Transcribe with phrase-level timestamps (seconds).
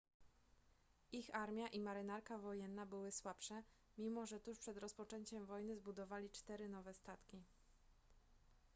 [1.11, 3.63] ich armia i marynarka wojenna były słabsze
[3.97, 7.43] mimo że tuż przed rozpoczęciem wojny zbudowali cztery nowe statki